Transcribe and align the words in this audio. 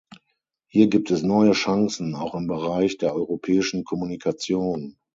Hier 0.67 0.87
gibt 0.87 1.11
es 1.11 1.21
neue 1.21 1.51
Chancen 1.51 2.15
auch 2.15 2.33
im 2.33 2.47
Bereich 2.47 2.97
der 2.97 3.13
europäischen 3.13 3.83
Kommunikation. 3.83 4.97